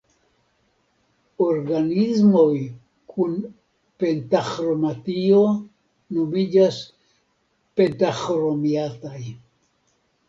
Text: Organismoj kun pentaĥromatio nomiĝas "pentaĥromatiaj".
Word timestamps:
Organismoj 1.47 2.55
kun 3.13 3.35
pentaĥromatio 4.05 5.45
nomiĝas 6.19 6.81
"pentaĥromatiaj". 7.81 9.25